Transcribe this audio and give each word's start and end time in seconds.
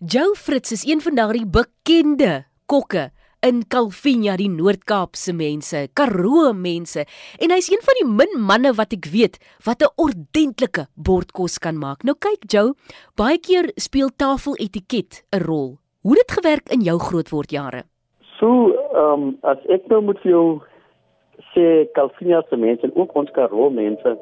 Joe 0.00 0.36
Fritz 0.36 0.70
is 0.70 0.86
een 0.86 1.00
van 1.00 1.14
daardie 1.14 1.46
bekende 1.46 2.44
kokke 2.70 3.08
in 3.42 3.64
Calvinia, 3.66 4.36
die 4.38 4.46
Noord-Kaapse 4.46 5.32
mense, 5.34 5.80
Karoo 5.98 6.52
mense, 6.54 7.02
en 7.42 7.50
hy's 7.50 7.66
een 7.72 7.82
van 7.82 7.96
die 7.98 8.04
min 8.06 8.36
manne 8.46 8.70
wat 8.78 8.92
ek 8.94 9.08
weet 9.10 9.40
wat 9.66 9.82
'n 9.82 9.90
ordentlike 9.98 10.84
bordkos 10.94 11.58
kan 11.58 11.74
maak. 11.82 12.04
Nou 12.06 12.14
kyk 12.14 12.46
Joe, 12.46 12.74
baie 13.18 13.38
keer 13.38 13.72
speel 13.74 14.14
tafeletiket 14.14 15.24
'n 15.34 15.42
rol. 15.42 15.78
Hoe 16.02 16.14
het 16.14 16.26
dit 16.28 16.36
gewerk 16.38 16.68
in 16.70 16.80
jou 16.80 16.98
grootwordjare? 16.98 17.82
So, 18.38 18.70
ehm 18.94 19.22
um, 19.22 19.38
as 19.42 19.58
ek 19.66 19.88
nou 19.88 20.00
moet 20.02 20.18
vir 20.22 20.30
jou 20.30 20.60
sê 21.54 21.90
Calvinia 21.92 22.42
se 22.48 22.56
mense 22.56 22.86
en 22.86 22.94
ook 22.94 23.14
ons 23.14 23.30
Karoo 23.30 23.70
mense 23.70 24.16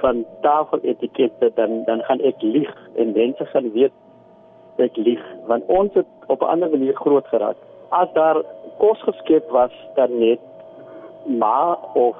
van 0.00 0.26
tafeletikette 0.42 1.52
dan 1.54 1.84
dan 1.84 2.00
gaan 2.02 2.20
ek 2.20 2.42
lieg 2.42 2.76
en 2.96 3.12
mense 3.12 3.44
gaan 3.44 3.72
weet 3.72 3.92
ek 4.82 4.96
lieg 4.96 5.22
want 5.46 5.66
ons 5.66 5.94
het 5.94 6.06
op 6.26 6.42
'n 6.42 6.52
ander 6.54 6.70
manier 6.70 6.94
groot 6.96 7.26
geraak. 7.26 7.56
As 7.90 8.12
daar 8.12 8.42
kos 8.78 9.00
geskep 9.02 9.50
was 9.50 9.72
dan 9.94 10.18
net 10.18 10.40
ma 11.26 11.74
of 11.94 12.16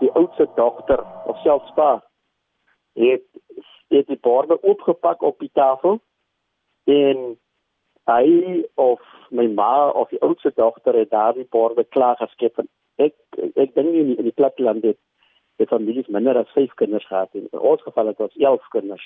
die 0.00 0.10
oudste 0.12 0.48
dogter 0.54 1.04
of 1.26 1.38
selfs 1.42 1.72
pa 1.74 2.02
het 2.92 3.26
het 3.88 4.06
die 4.06 4.18
borde 4.20 4.60
opgepak 4.60 5.22
op 5.22 5.38
die 5.38 5.50
tafel 5.52 6.00
en 6.84 7.38
hy 8.04 8.64
of 8.74 9.00
my 9.30 9.46
ma 9.46 9.88
of 9.88 10.08
die 10.08 10.20
oudste 10.20 10.52
dogter 10.54 10.94
het 10.94 11.10
daardie 11.10 11.46
borde 11.50 11.84
klaar 11.84 12.16
geskep 12.16 12.64
ek 12.96 13.14
ek 13.54 13.74
dink 13.74 13.90
nie 13.90 14.16
in 14.16 14.28
die 14.28 14.38
platteland 14.40 14.84
het 14.84 14.98
die 15.56 15.70
families 15.70 16.10
minder 16.10 16.36
as 16.38 16.50
5 16.54 16.74
kinders 16.74 17.06
gehad 17.06 17.30
en 17.34 17.48
in 17.50 17.58
ons 17.58 17.82
geval 17.82 18.10
het 18.10 18.20
ons 18.20 18.36
11 18.36 18.68
kinders. 18.74 19.04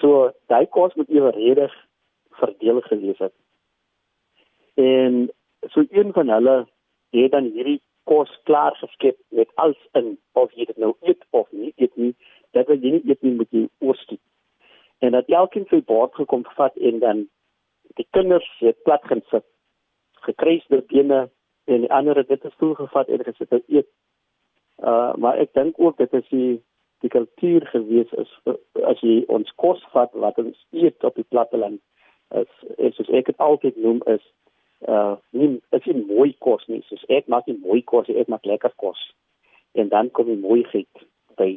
So 0.00 0.30
daai 0.52 0.66
kos 0.66 0.94
moet 0.94 1.08
eweredig 1.08 1.72
verdeel 2.40 2.80
gewees 2.80 3.18
het. 3.18 3.34
En 4.76 5.28
so 5.72 5.84
een 5.90 6.12
van 6.12 6.28
hulle 6.28 6.56
het 7.10 7.30
dan 7.32 7.50
hierdie 7.54 7.80
kos 8.04 8.30
klaar 8.42 8.76
geskep 8.76 9.18
met 9.28 9.50
alles 9.54 9.88
in 9.92 10.18
of 10.32 10.52
jy 10.54 10.64
dit 10.64 10.76
nou 10.76 10.92
eet 11.00 11.24
of 11.30 11.48
nie 11.50 11.72
eet 11.76 11.96
nie, 11.96 12.12
dat 12.54 12.68
jy 12.68 12.76
nie 12.82 13.02
eet 13.04 13.22
nie 13.22 13.34
met 13.38 13.50
jy 13.50 13.64
oorskiet. 13.78 14.22
En 14.98 15.16
dat 15.16 15.32
elkeen 15.32 15.66
sy 15.70 15.80
bord 15.84 16.14
gekom 16.14 16.44
vat 16.58 16.76
en 16.76 17.00
dan 17.02 17.24
die 17.98 18.06
kinders 18.16 18.46
het 18.60 18.78
plat 18.84 19.04
gaan 19.10 19.24
sit. 19.30 19.44
Gekruisde 20.28 20.82
bene 20.92 21.26
en 21.66 21.82
die 21.82 21.92
ander 21.92 22.16
het 22.16 22.28
dit 22.28 22.46
stoel 22.54 22.74
gevat 22.78 23.08
en 23.08 23.24
gesit 23.26 23.52
en 23.52 23.64
eet. 23.66 23.90
Uh 24.84 25.12
maar 25.16 25.40
ek 25.42 25.54
dink 25.58 25.80
ook 25.80 25.98
dit 25.98 26.12
is 26.20 26.28
die 26.30 26.54
die 27.04 27.12
kultuur 27.12 27.66
gewees 27.72 28.12
is 28.22 28.30
as 28.88 29.00
jy 29.04 29.18
ons 29.32 29.50
kos 29.60 29.82
vat 29.92 30.12
wat 30.24 30.38
ons 30.40 30.56
eet 30.72 31.04
op 31.04 31.16
die 31.18 31.28
platteland 31.28 31.80
is 32.34 32.50
is 32.78 32.96
soos 32.96 33.10
ek 33.14 33.30
dit 33.30 33.38
altyd 33.38 33.76
noem 33.76 34.02
is 34.06 34.24
uh 34.88 35.16
nie 35.30 35.60
is 35.76 35.86
nie 35.86 36.02
mooi 36.08 36.32
kos 36.44 36.66
nie 36.68 36.82
soos 36.88 37.04
ek 37.08 37.28
maak 37.32 37.46
nie 37.46 37.58
mooi 37.62 37.82
kos 37.82 38.08
ek 38.08 38.28
maak 38.28 38.44
lekker 38.44 38.74
kos. 38.82 38.98
En 39.74 39.88
dan 39.88 40.10
kom 40.10 40.26
die 40.26 40.40
mooi 40.40 40.64
geit 40.72 41.06
by. 41.36 41.56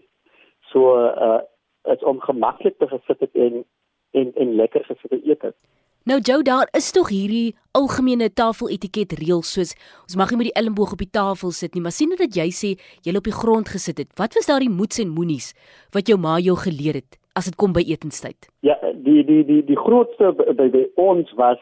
So 0.72 0.96
uh 0.98 1.42
is 1.90 2.04
om 2.04 2.20
gemaklik 2.22 2.78
te 2.78 2.88
gesit 2.88 3.20
het 3.20 3.36
en 3.36 3.64
en 4.12 4.34
en 4.36 4.56
lekker 4.56 4.86
gesit 4.86 5.10
te 5.10 5.22
eet 5.24 5.42
het. 5.42 5.56
Nou 6.04 6.20
Joe, 6.24 6.42
daar 6.44 6.68
is 6.72 6.92
tog 6.92 7.10
hierdie 7.12 7.56
algemene 7.78 8.30
tafeletiket 8.34 9.18
reëls 9.20 9.52
soos 9.54 9.76
ons 10.08 10.16
mag 10.16 10.32
nie 10.32 10.40
met 10.40 10.50
die 10.50 10.60
elmboog 10.62 10.96
op 10.96 11.04
die 11.04 11.12
tafel 11.12 11.52
sit 11.52 11.76
nie, 11.76 11.84
maar 11.84 11.94
sien 11.94 12.16
dat 12.18 12.36
jy 12.36 12.48
sê 12.56 12.76
jy 13.04 13.16
op 13.18 13.28
die 13.28 13.36
grond 13.36 13.70
gesit 13.70 14.00
het. 14.00 14.14
Wat 14.18 14.34
was 14.34 14.48
daardie 14.50 14.72
moets 14.72 15.02
en 15.04 15.12
moenies 15.14 15.52
wat 15.94 16.08
jou 16.08 16.18
ma 16.18 16.40
jou 16.40 16.56
geleer 16.58 17.02
het 17.04 17.19
as 17.40 17.48
dit 17.50 17.58
kom 17.60 17.74
by 17.76 17.84
etenstyd? 17.88 18.50
Ja, 18.68 18.76
die 19.08 19.24
die 19.28 19.44
die 19.48 19.62
die 19.66 19.78
grootste 19.80 20.34
by, 20.36 20.68
by 20.76 20.86
ons 21.00 21.32
was 21.40 21.62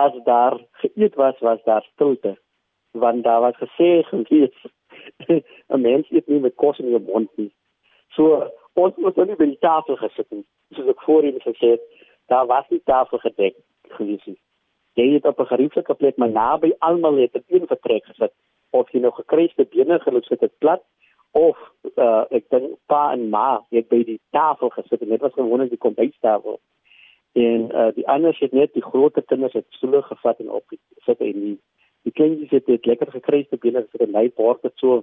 as 0.00 0.14
daar 0.26 0.58
geëet 0.82 1.14
was, 1.20 1.38
was 1.38 1.62
daar 1.68 1.86
stilte. 1.92 2.34
Want 2.98 3.24
daar 3.24 3.40
was 3.40 3.58
gesê 3.62 4.02
gewees 4.10 4.56
'n 5.74 5.80
mens 5.80 6.10
eet 6.10 6.26
nie 6.26 6.40
met 6.40 6.54
kos 6.54 6.78
in 6.78 6.90
die 6.90 6.98
mond 6.98 7.30
nie. 7.36 7.52
So 8.16 8.50
ons 8.74 8.96
moes 8.96 9.16
nie 9.16 9.38
by 9.38 9.46
die 9.52 9.62
tafel 9.68 9.96
gesit 9.96 10.30
nie. 10.30 10.44
Soos 10.74 10.90
ek 10.90 11.06
voorheen 11.06 11.38
gesê 11.42 11.76
het, 11.76 11.84
daar 12.26 12.46
was 12.46 12.66
nie 12.70 12.82
tafel 12.84 13.18
gedek 13.18 13.54
gewees 13.98 14.24
nie. 14.26 14.40
Jy 14.98 15.06
het 15.14 15.26
op 15.26 15.40
'n 15.40 15.52
gerieflike 15.52 15.94
plek 15.94 16.16
maar 16.16 16.30
naby 16.30 16.72
almal 16.78 17.16
het 17.22 17.34
'n 17.34 17.44
een 17.48 17.66
vertrek 17.66 18.04
gesit 18.04 18.34
of 18.70 18.90
jy 18.90 19.00
nou 19.00 19.12
gekruiste 19.12 19.64
bene 19.64 19.98
geloop 20.00 20.28
het 20.28 20.40
dit 20.40 20.58
plat 20.58 20.82
of 21.34 21.58
uh, 21.98 22.22
ek 22.30 22.46
dink 22.54 22.76
pa 22.90 23.08
en 23.12 23.26
ma 23.32 23.58
het 23.74 23.88
by 23.90 24.04
die 24.06 24.20
tafel 24.36 24.70
gesit 24.76 25.02
en 25.02 25.10
dit 25.10 25.24
was 25.24 25.34
gewoonlik 25.34 25.72
die 25.72 25.82
kombuistafel. 25.82 26.60
En 27.34 27.66
uh, 27.74 27.88
die 27.96 28.06
anders 28.08 28.38
het 28.38 28.54
net 28.54 28.70
die 28.78 28.84
groot 28.84 29.18
kinders 29.26 29.56
het 29.58 29.66
stoele 29.74 30.02
gevat 30.06 30.38
en 30.44 30.52
op 30.60 30.76
sit 31.06 31.18
en 31.18 31.40
die 31.40 31.56
die 32.06 32.12
kleintjies 32.12 32.52
het 32.52 32.66
dit 32.68 32.86
lekker 32.86 33.10
gekruiste 33.10 33.58
bene 33.58 33.82
gesit 33.82 34.06
en 34.06 34.14
my 34.14 34.28
bord 34.38 34.62
het 34.62 34.76
so 34.78 35.02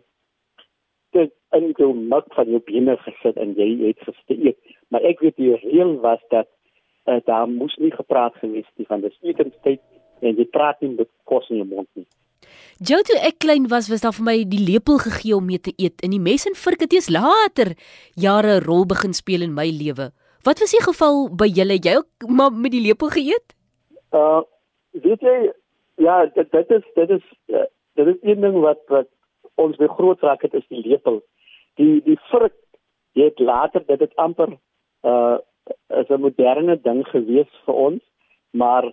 dit 1.18 1.34
in 1.58 1.74
jou 1.76 1.90
mat 2.14 2.28
van 2.38 2.48
jou 2.48 2.62
bene 2.64 2.96
gesit 3.04 3.36
en 3.42 3.52
jy 3.58 3.70
het 3.82 4.08
gesteek. 4.08 4.76
Maar 4.94 5.04
ek 5.12 5.26
weet 5.26 5.36
die 5.42 5.52
reël 5.66 5.98
was 6.06 6.24
dat 6.32 6.48
uh, 7.10 7.20
daar 7.28 7.50
moes 7.50 7.76
nie 7.82 7.92
gepraat 7.92 8.40
gewees 8.40 8.70
nie 8.80 8.88
van 8.88 9.04
dis 9.04 9.20
etenstyd 9.20 9.84
en 10.22 10.40
jy 10.40 10.48
praat 10.48 10.80
nie 10.80 10.94
met 10.96 11.12
kos 11.28 11.50
in 11.52 11.66
jou 11.66 11.70
mond 11.74 11.90
nie 12.00 12.08
Jou 12.82 12.98
toe 13.06 13.14
ek 13.22 13.36
klein 13.44 13.68
was, 13.70 13.92
was 13.92 14.02
daar 14.02 14.16
vir 14.18 14.26
my 14.26 14.34
die 14.50 14.60
lepel 14.66 14.96
gegee 15.04 15.36
om 15.38 15.46
mee 15.46 15.62
te 15.62 15.70
eet 15.78 16.02
en 16.02 16.16
die 16.16 16.22
mes 16.24 16.48
en 16.50 16.56
vurk 16.58 16.82
het 16.82 16.94
eers 16.96 17.12
later 17.14 17.76
jare 18.18 18.56
'n 18.58 18.64
rol 18.66 18.88
begin 18.90 19.14
speel 19.14 19.44
in 19.46 19.54
my 19.54 19.70
lewe. 19.70 20.10
Wat 20.42 20.58
was 20.60 20.74
die 20.74 20.82
geval 20.82 21.30
by 21.30 21.46
julle? 21.46 21.78
Jy 21.78 21.94
ook 21.98 22.30
maar 22.30 22.50
met 22.52 22.72
die 22.72 22.82
lepel 22.82 23.14
geëet? 23.14 23.54
Uh 24.12 24.42
weet 24.92 25.22
jy 25.22 25.52
ja, 25.98 26.26
dit 26.26 26.52
dit 26.52 26.72
is 26.72 26.84
dit 26.96 27.10
is 27.10 27.26
uh, 27.54 27.68
dit 27.94 28.08
is 28.08 28.18
een 28.22 28.42
ding 28.42 28.58
wat 28.66 28.82
wat 28.88 29.10
ons 29.56 29.78
weer 29.78 29.94
groot 29.94 30.22
raak 30.22 30.42
het 30.42 30.54
is 30.54 30.66
die 30.70 30.82
lepel. 30.82 31.22
Die 31.78 32.02
die 32.02 32.18
vurk 32.32 32.58
jy 33.14 33.30
het 33.30 33.40
later 33.40 33.86
dit 33.86 34.00
het 34.00 34.16
amper 34.16 34.58
uh 35.06 35.38
is 36.02 36.10
'n 36.10 36.22
moderne 36.22 36.82
ding 36.82 37.06
gewees 37.08 37.52
vir 37.66 37.76
ons, 37.76 38.02
maar 38.52 38.90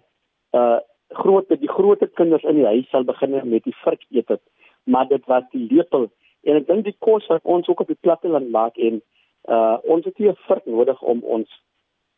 uh 0.52 0.78
groot 1.08 1.48
die 1.48 1.68
groot 1.68 2.02
kinders 2.14 2.44
in 2.44 2.54
die 2.60 2.66
huis 2.66 2.88
sal 2.90 3.04
begin 3.04 3.36
met 3.48 3.64
die 3.64 3.76
vurk 3.84 4.04
eet 4.10 4.28
het, 4.28 4.42
maar 4.84 5.08
dit 5.08 5.24
was 5.26 5.44
die 5.52 5.66
lepel. 5.70 6.10
En 6.42 6.56
ek 6.56 6.66
dink 6.66 6.84
die 6.84 6.96
kos 6.98 7.26
wat 7.26 7.42
ons 7.42 7.68
ook 7.68 7.80
op 7.80 7.86
die 7.86 8.00
platteland 8.00 8.50
maak 8.50 8.76
en 8.76 9.02
uh 9.48 9.78
ons 9.82 10.04
het 10.04 10.16
hier 10.16 10.36
vurk 10.46 10.66
nodig 10.66 11.02
om 11.02 11.22
ons 11.24 11.48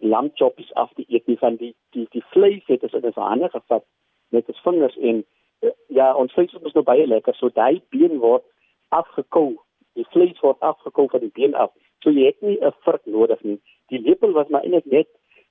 lamchoppies 0.00 0.72
af 0.74 0.92
te 0.94 1.04
eet 1.08 1.26
nie 1.26 1.38
van 1.38 1.56
die 1.56 1.74
die 1.94 2.06
die 2.10 2.24
vleis 2.32 2.64
het 2.66 2.84
as 2.84 2.92
in 2.92 3.06
'n 3.06 3.12
hande 3.16 3.48
gevat 3.48 3.84
met 4.28 4.48
ons 4.48 4.62
vingers 4.66 4.96
en 4.96 5.24
uh, 5.60 5.70
ja 5.88 6.14
ons 6.14 6.32
vleis 6.32 6.52
is 6.52 6.72
nou 6.72 6.84
baie 6.84 7.06
lekker 7.06 7.34
so 7.34 7.48
daai 7.48 7.82
been 7.90 8.18
word 8.18 8.42
afgekou 8.88 9.58
die 9.98 10.06
vleis 10.14 10.38
word 10.40 10.60
afgekou 10.60 11.08
van 11.10 11.24
die 11.24 11.32
been 11.34 11.54
af. 11.54 11.72
So 12.02 12.10
jy 12.10 12.30
het 12.30 12.42
nie 12.42 12.58
'n 12.60 12.72
vurk 12.84 13.04
nodig 13.06 13.42
nie. 13.42 13.58
Die 13.88 14.00
lepel 14.00 14.32
was 14.32 14.48
maar 14.48 14.62
eintlik 14.62 14.86
net 14.86 15.08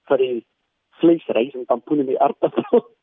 vir 0.08 0.18
die 0.18 0.46
vleis 1.02 1.26
rys 1.28 1.54
en 1.54 1.66
pampoen 1.66 2.06
in 2.06 2.14
die 2.14 2.20
aardappel 2.20 2.88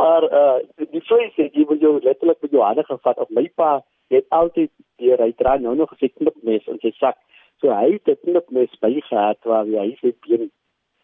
maar 0.00 0.24
uh 0.40 0.58
die 0.90 1.04
vleis 1.10 1.36
het 1.36 1.54
jy 1.54 1.64
moet 1.68 1.80
jou 1.80 2.00
letterlik 2.02 2.40
met 2.40 2.50
jou 2.50 2.64
hande 2.64 2.84
gevat 2.88 3.18
op 3.18 3.30
my 3.30 3.46
pa 3.54 3.84
het 4.08 4.24
altyd 4.28 4.70
deur 5.02 5.20
hy 5.22 5.32
dra 5.36 5.56
nou 5.58 5.74
nog 5.76 5.92
'n 5.92 6.12
knipmes 6.14 6.66
in 6.66 6.78
sy 6.80 6.92
sak. 6.98 7.16
So 7.60 7.70
hy 7.70 7.92
het 7.92 8.08
'n 8.08 8.18
knipmes 8.24 8.78
by 8.80 9.00
gehad 9.00 9.38
waar 9.44 9.66
hy 9.66 9.96
sy 10.00 10.14
been 10.26 10.50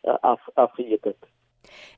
uh, 0.05 0.17
af 0.21 0.41
afgeëet 0.55 1.05
het. 1.05 1.23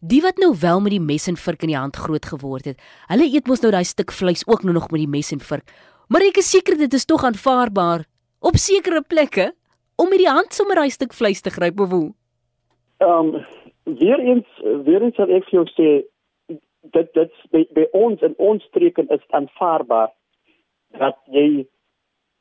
Die 0.00 0.22
wat 0.22 0.38
nou 0.38 0.54
wel 0.60 0.80
met 0.80 0.90
die 0.90 1.00
mes 1.00 1.26
en 1.26 1.36
vurk 1.36 1.62
in 1.62 1.68
die 1.68 1.76
hand 1.76 1.96
groot 1.96 2.26
geword 2.26 2.64
het. 2.64 2.80
Hulle 3.06 3.34
eet 3.34 3.46
mos 3.46 3.60
nou 3.60 3.72
daai 3.72 3.84
stuk 3.84 4.12
vleis 4.12 4.46
ook 4.46 4.62
nou 4.62 4.72
nog 4.72 4.90
met 4.90 5.00
die 5.00 5.08
mes 5.08 5.32
en 5.32 5.40
vurk. 5.40 5.70
Maar 6.08 6.20
ek 6.20 6.36
is 6.36 6.50
seker 6.50 6.78
dit 6.78 6.92
is 6.92 7.04
tog 7.04 7.24
aanvaarbaar 7.24 8.04
op 8.40 8.56
sekere 8.56 9.02
plekke 9.02 9.54
om 9.96 10.08
met 10.08 10.18
die 10.18 10.30
hand 10.30 10.52
sommer 10.52 10.76
daai 10.76 10.90
stuk 10.90 11.12
vleis 11.12 11.40
te 11.40 11.50
gryp 11.50 11.80
of 11.80 11.90
hoe. 11.90 12.14
Ehm 12.98 13.34
um, 13.34 13.44
weer 13.84 14.18
eens 14.18 14.46
weer 14.84 15.02
eens 15.02 15.14
sal 15.14 15.30
ek 15.30 15.44
vir 15.48 15.58
jou 15.58 15.66
sê 15.72 15.88
dit 16.96 17.08
dit 17.18 17.32
by, 17.52 17.62
by 17.76 17.84
ons 17.92 18.22
en 18.22 18.34
ons 18.36 18.62
streken 18.70 19.08
is 19.16 19.24
aanvaarbaar 19.38 20.12
dat 20.98 21.18
jy 21.34 21.66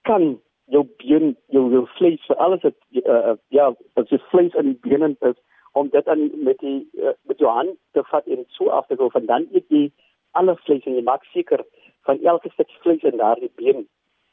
kan 0.08 0.38
jou 0.72 0.84
been 1.02 1.36
jou 1.54 1.66
jou 1.74 1.84
vlees 1.98 2.24
vir 2.30 2.40
alles 2.46 2.64
wat 2.68 2.78
uh, 3.02 3.36
ja 3.58 3.68
wat 4.00 4.10
jy 4.14 4.22
vlees 4.32 4.56
in 4.62 4.72
die 4.72 4.80
bene 4.90 5.12
is 5.32 5.38
om 5.74 5.90
dit 5.90 6.06
dan 6.06 6.24
met 6.48 6.60
die 6.64 6.80
uh, 7.04 7.14
met 7.28 7.40
jou 7.44 7.52
hand 7.52 7.76
te 7.92 8.04
vat 8.12 8.28
en 8.28 8.46
so 8.58 8.70
af 8.70 8.88
te 8.88 8.96
go 8.96 9.10
van 9.10 9.26
dan 9.26 9.48
jy 9.52 9.90
alle 10.32 10.56
vlees 10.64 10.86
en 10.86 10.96
jy 10.96 11.04
maak 11.04 11.28
seker 11.34 11.66
van 12.08 12.24
elke 12.24 12.50
stuk 12.54 12.72
vlees 12.84 13.04
in 13.04 13.20
daardie 13.20 13.52
been 13.56 13.88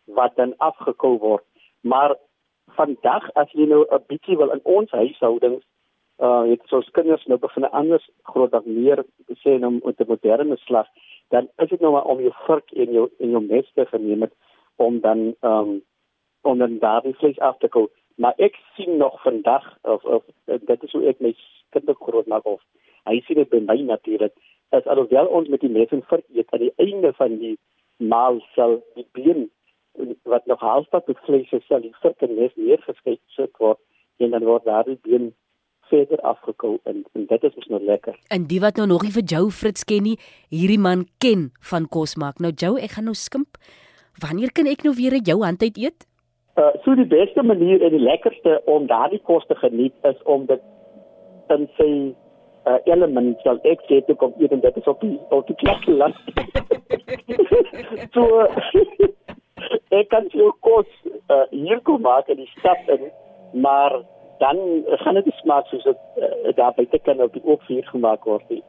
wat 0.06 0.36
dan 0.36 0.54
afgekou 0.58 1.18
word. 1.18 1.44
Maar 1.80 2.16
vandag 2.78 3.28
as 3.34 3.50
jy 3.52 3.66
nou 3.66 3.84
'n 3.90 4.04
bietjie 4.08 4.36
wil 4.36 4.50
in 4.50 4.60
ons 4.64 4.90
huishoudings 4.90 5.64
uh 6.22 6.42
het 6.50 6.62
so 6.70 6.82
kinders 6.96 7.24
nou 7.26 7.38
begin 7.38 7.70
anders 7.70 8.10
groot 8.22 8.50
dan 8.50 8.62
meer 8.66 9.04
sê 9.42 9.58
nou 9.58 9.72
met 9.84 10.00
'n 10.00 10.08
moderne 10.08 10.56
slag 10.56 10.86
dan 11.32 11.48
is 11.56 11.68
dit 11.68 11.80
nou 11.80 11.92
maar 11.92 12.04
om 12.04 12.20
jou 12.20 12.32
vurk 12.46 12.72
en 12.72 12.92
jou 12.92 13.08
en 13.18 13.30
jou 13.30 13.42
mes 13.46 13.72
te 13.74 13.86
geneem 13.86 14.20
het 14.20 14.34
om 14.76 15.00
dan 15.00 15.34
um, 15.40 15.82
om 16.42 16.58
dan 16.58 16.78
daardie 16.78 17.14
vlees 17.14 17.38
af 17.38 17.58
te 17.58 17.68
koop. 17.68 17.92
Maar 18.14 18.34
ek 18.36 18.58
sien 18.76 18.96
nog 18.96 19.22
vandag 19.22 19.78
of 19.82 20.04
of 20.04 20.22
dit 20.44 20.82
is 20.82 20.92
hoe 20.92 21.06
ek 21.08 21.20
my 21.20 21.34
kinders 21.70 21.98
groot 22.00 22.26
maak 22.26 22.46
of 22.46 22.60
hy 23.08 23.20
sien 23.26 23.40
dit 23.40 23.50
by 23.50 23.60
my 23.66 23.78
natuurlik 23.80 24.34
as 24.76 24.86
alhoewel 24.86 25.30
ons 25.38 25.48
met 25.48 25.60
die 25.60 25.72
mes 25.72 25.90
en 25.96 26.04
vark 26.10 26.24
eet 26.34 26.52
aan 26.52 26.66
die 26.66 26.74
einde 26.76 27.12
van 27.16 27.38
die 27.38 27.56
maal 27.96 28.40
sal 28.54 28.80
die 28.94 29.06
been 29.16 29.48
wat 30.34 30.46
nog 30.46 30.60
halfpad 30.60 31.08
met 31.08 31.24
vlees 31.26 31.52
is 31.52 31.66
sal 31.68 31.80
die 31.80 31.94
vark 32.02 32.22
en 32.22 32.36
mes 32.36 32.54
neergeskei 32.56 33.16
word 33.58 33.80
en 34.18 34.36
dan 34.36 34.44
word 34.44 34.68
daar 34.68 34.84
die 34.84 34.98
been 35.08 35.32
verder 35.92 36.20
afgekou 36.32 36.78
en, 36.88 37.04
en 37.12 37.28
dit 37.28 37.46
is 37.48 37.68
nou 37.68 37.82
lekker. 37.84 38.16
En 38.34 38.48
die 38.50 38.60
wat 38.64 38.80
nou 38.80 38.88
nog 38.90 39.04
nie 39.06 39.14
vir 39.14 39.26
Jou 39.34 39.44
Fritz 39.52 39.84
ken 39.88 40.06
nie, 40.08 40.16
hierdie 40.52 40.80
man 40.80 41.06
ken 41.22 41.50
van 41.70 41.88
kos 41.92 42.16
maak. 42.20 42.40
Nou 42.40 42.52
Jou, 42.56 42.74
ek 42.80 42.96
gaan 42.96 43.10
nou 43.10 43.18
skimp. 43.18 43.60
Wanneer 44.20 44.52
kan 44.56 44.68
ek 44.68 44.84
nou 44.86 44.94
weer 44.96 45.16
uit 45.16 45.28
jou 45.28 45.38
hand 45.42 45.62
uit 45.62 45.78
eet? 45.80 46.08
Uh 46.60 46.72
so 46.84 46.94
die 46.98 47.08
beste 47.08 47.42
manier 47.42 47.80
en 47.80 47.94
die 47.94 48.02
lekkerste 48.02 48.58
om 48.68 48.86
daardie 48.86 49.22
kos 49.28 49.46
te 49.48 49.56
geniet 49.56 49.94
is 50.08 50.18
om 50.28 50.44
dit 50.50 50.60
in 51.54 51.64
sy 51.78 51.90
uh, 52.68 52.78
element 52.84 53.40
sal 53.44 53.60
ek 53.68 53.80
sê 53.88 54.02
toe 54.06 54.16
kom 54.20 54.34
eet 54.40 54.52
en 54.52 54.60
dit 54.60 54.76
is 54.76 54.90
op 54.92 55.00
die 55.00 55.16
op 55.32 55.48
die 55.48 55.56
plek 55.62 55.86
land. 55.88 56.16
so 58.14 58.26
ek 59.98 60.12
kan 60.12 60.28
jou 60.36 60.50
kos 60.66 60.88
uh, 61.32 61.46
hier 61.50 61.80
kom 61.88 62.04
maak 62.04 62.28
in 62.32 62.42
die 62.42 62.50
stad 62.58 62.92
in, 62.96 63.08
maar 63.64 64.02
dan 64.42 64.58
gaan 65.04 65.14
dit 65.20 65.32
smaak 65.40 65.66
soos 65.70 65.86
dit 65.86 65.98
uh, 66.18 66.52
daar 66.58 66.74
buite 66.76 66.98
kan 67.06 67.22
op 67.22 67.32
die 67.32 67.44
oopvuur 67.44 67.86
gemaak 67.94 68.24
word. 68.24 68.48
Nie. 68.50 68.62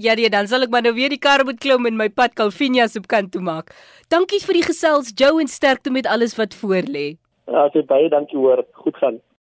Ja, 0.00 0.14
nee, 0.16 0.30
dan 0.32 0.48
sal 0.48 0.64
ek 0.64 0.72
maar 0.72 0.84
nou 0.86 0.94
weer 0.96 1.12
die 1.12 1.20
kar 1.20 1.44
moet 1.44 1.60
klim 1.60 1.88
en 1.88 1.98
my 2.00 2.08
pad 2.08 2.32
Calvinia 2.38 2.86
se 2.88 3.02
kant 3.14 3.32
toe 3.34 3.42
maak. 3.44 3.74
Dankie 4.08 4.40
vir 4.44 4.60
die 4.60 4.68
gesels, 4.70 5.12
Joe 5.20 5.40
en 5.42 5.50
sterkte 5.52 5.92
met 5.92 6.08
alles 6.08 6.36
wat 6.40 6.56
voor 6.56 6.88
lê. 6.88 7.08
Ja, 7.50 7.68
baie 7.92 8.08
dankie 8.08 8.38
hoor. 8.38 8.64
Goed 8.84 8.96
gaan. 8.96 9.20